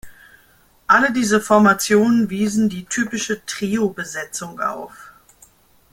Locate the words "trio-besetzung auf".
3.45-5.11